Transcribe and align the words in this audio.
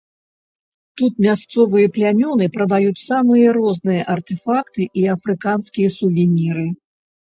Тут 1.01 1.13
мясцовыя 1.25 1.91
плямёны 1.99 2.49
прадаюць 2.57 3.05
самыя 3.11 3.47
розныя 3.61 4.03
артэфакты 4.17 4.81
і 5.01 5.09
афрыканскія 5.17 5.89
сувеніры. 6.03 6.71